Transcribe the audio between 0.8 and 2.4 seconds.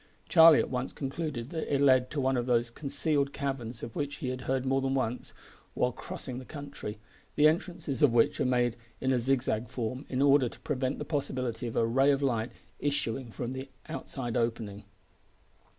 concluded that it led to one